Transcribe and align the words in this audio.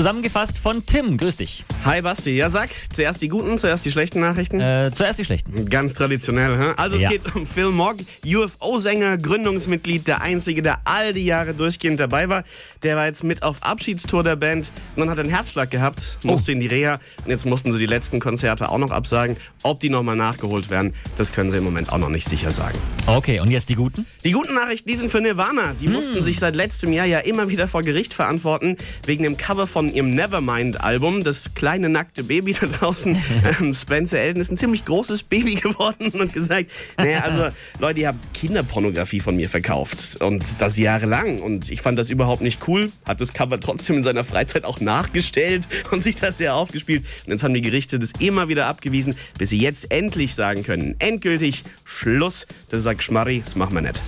Zusammengefasst 0.00 0.56
von 0.56 0.86
Tim. 0.86 1.18
Grüß 1.18 1.36
dich. 1.36 1.62
Hi 1.84 2.00
Basti, 2.00 2.30
ja 2.34 2.48
sag, 2.48 2.70
zuerst 2.90 3.20
die 3.20 3.28
guten, 3.28 3.58
zuerst 3.58 3.84
die 3.84 3.90
schlechten 3.90 4.20
Nachrichten. 4.20 4.58
Äh, 4.58 4.90
zuerst 4.94 5.18
die 5.18 5.26
schlechten. 5.26 5.68
Ganz 5.68 5.92
traditionell, 5.92 6.56
hä? 6.56 6.72
Also 6.78 6.96
es 6.96 7.02
Ja. 7.02 7.10
geht 7.10 7.34
um 7.36 7.46
Phil 7.46 7.68
Mogg, 7.68 7.98
UFO-Sänger, 8.24 9.18
Gründungsmitglied, 9.18 10.06
der 10.06 10.22
Einzige, 10.22 10.62
der 10.62 10.78
all 10.84 11.12
die 11.12 11.26
Jahre 11.26 11.52
durchgehend 11.52 12.00
dabei 12.00 12.30
war. 12.30 12.44
Der 12.82 12.96
war 12.96 13.04
jetzt 13.04 13.24
mit 13.24 13.42
auf 13.42 13.62
Abschiedstour 13.62 14.22
der 14.22 14.36
Band 14.36 14.72
und 14.96 15.00
dann 15.00 15.10
hat 15.10 15.18
einen 15.18 15.28
Herzschlag 15.28 15.70
gehabt, 15.70 16.16
musste 16.22 16.52
in 16.52 16.60
die 16.60 16.66
Reha 16.66 16.98
und 17.26 17.30
jetzt 17.30 17.44
mussten 17.44 17.70
sie 17.70 17.78
die 17.78 17.84
letzten 17.84 18.20
Konzerte 18.20 18.70
auch 18.70 18.78
noch 18.78 18.92
absagen. 18.92 19.36
Ob 19.62 19.80
die 19.80 19.90
nochmal 19.90 20.16
nachgeholt 20.16 20.70
werden, 20.70 20.94
das 21.16 21.30
können 21.34 21.50
sie 21.50 21.58
im 21.58 21.64
Moment 21.64 21.92
auch 21.92 21.98
noch 21.98 22.08
nicht 22.08 22.26
sicher 22.26 22.52
sagen. 22.52 22.78
Okay, 23.04 23.40
und 23.40 23.50
jetzt 23.50 23.68
die 23.68 23.74
guten? 23.74 24.06
Die 24.24 24.32
guten 24.32 24.54
Nachrichten, 24.54 24.88
die 24.88 24.96
sind 24.96 25.10
für 25.10 25.20
Nirvana. 25.20 25.74
Die 25.78 25.88
mussten 25.88 26.22
sich 26.22 26.38
seit 26.38 26.56
letztem 26.56 26.94
Jahr 26.94 27.04
ja 27.04 27.18
immer 27.18 27.50
wieder 27.50 27.68
vor 27.68 27.82
Gericht 27.82 28.14
verantworten, 28.14 28.78
wegen 29.04 29.24
dem 29.24 29.36
Cover 29.36 29.66
von 29.66 29.89
ihrem 29.92 30.10
Nevermind-Album. 30.14 31.24
Das 31.24 31.54
kleine 31.54 31.88
nackte 31.88 32.24
Baby 32.24 32.52
da 32.60 32.66
draußen, 32.66 33.16
ähm, 33.60 33.74
Spencer 33.74 34.18
Elton, 34.18 34.40
ist 34.40 34.50
ein 34.50 34.56
ziemlich 34.56 34.84
großes 34.84 35.22
Baby 35.24 35.54
geworden 35.56 36.10
und 36.10 36.32
gesagt, 36.32 36.70
naja, 36.96 37.20
also 37.20 37.48
Leute, 37.78 38.00
ihr 38.00 38.08
habt 38.08 38.34
Kinderpornografie 38.34 39.20
von 39.20 39.36
mir 39.36 39.48
verkauft 39.48 40.20
und 40.20 40.60
das 40.60 40.76
jahrelang 40.76 41.40
und 41.40 41.70
ich 41.70 41.82
fand 41.82 41.98
das 41.98 42.10
überhaupt 42.10 42.42
nicht 42.42 42.66
cool, 42.68 42.90
hat 43.06 43.20
das 43.20 43.32
Cover 43.32 43.58
trotzdem 43.60 43.96
in 43.96 44.02
seiner 44.02 44.24
Freizeit 44.24 44.64
auch 44.64 44.80
nachgestellt 44.80 45.68
und 45.90 46.02
sich 46.02 46.16
das 46.16 46.38
sehr 46.38 46.54
aufgespielt 46.54 47.04
und 47.26 47.32
jetzt 47.32 47.44
haben 47.44 47.54
die 47.54 47.60
Gerichte 47.60 47.98
das 47.98 48.12
immer 48.18 48.48
wieder 48.48 48.66
abgewiesen, 48.66 49.14
bis 49.38 49.50
sie 49.50 49.58
jetzt 49.58 49.90
endlich 49.90 50.34
sagen 50.34 50.62
können, 50.62 50.96
endgültig 50.98 51.64
Schluss, 51.84 52.46
das 52.68 52.82
sagt 52.82 53.02
Schmarri, 53.02 53.42
das 53.44 53.56
machen 53.56 53.74
wir 53.74 53.82
nicht. 53.82 54.00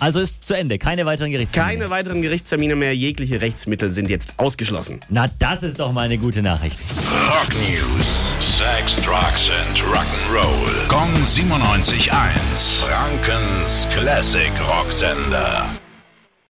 Also 0.00 0.20
ist 0.20 0.46
zu 0.46 0.54
Ende. 0.54 0.78
Keine 0.78 1.06
weiteren 1.06 1.30
Gerichtstermine. 1.30 1.78
Keine 1.78 1.90
weiteren 1.90 2.22
Gerichtstermine 2.22 2.74
mehr, 2.74 2.96
jegliche 2.96 3.40
Rechtsmittel 3.40 3.92
sind 3.92 4.10
jetzt 4.10 4.32
ausgeschlossen. 4.38 5.00
Na, 5.08 5.26
das 5.38 5.62
ist 5.62 5.78
doch 5.78 5.92
mal 5.92 6.02
eine 6.02 6.18
gute 6.18 6.42
Nachricht. 6.42 6.78
Rock 7.28 7.50
News. 7.54 8.34
Sex, 8.40 8.96
Drugs 9.02 9.50
and 9.50 9.78
Rock'n'Roll. 9.84 10.88
Kong 10.88 11.12
97.1. 11.14 12.84
Frankens 12.84 13.88
Classic 13.90 14.52
Rocksender. 14.68 15.70